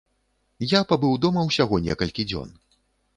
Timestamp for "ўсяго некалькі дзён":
1.49-2.49